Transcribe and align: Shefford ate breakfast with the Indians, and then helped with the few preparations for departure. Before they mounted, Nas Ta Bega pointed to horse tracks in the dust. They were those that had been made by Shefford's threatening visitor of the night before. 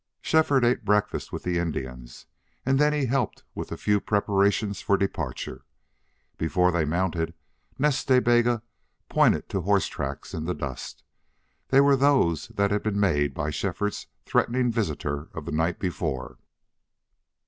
Shefford 0.19 0.65
ate 0.65 0.83
breakfast 0.83 1.31
with 1.31 1.43
the 1.43 1.59
Indians, 1.59 2.25
and 2.65 2.79
then 2.79 2.91
helped 3.05 3.43
with 3.53 3.69
the 3.69 3.77
few 3.77 3.99
preparations 3.99 4.81
for 4.81 4.97
departure. 4.97 5.63
Before 6.39 6.71
they 6.71 6.85
mounted, 6.85 7.35
Nas 7.77 8.03
Ta 8.03 8.19
Bega 8.19 8.63
pointed 9.09 9.47
to 9.49 9.61
horse 9.61 9.85
tracks 9.85 10.33
in 10.33 10.45
the 10.45 10.55
dust. 10.55 11.03
They 11.67 11.81
were 11.81 11.95
those 11.95 12.47
that 12.47 12.71
had 12.71 12.81
been 12.81 12.99
made 12.99 13.35
by 13.35 13.51
Shefford's 13.51 14.07
threatening 14.25 14.71
visitor 14.71 15.29
of 15.35 15.45
the 15.45 15.51
night 15.51 15.77
before. 15.77 16.39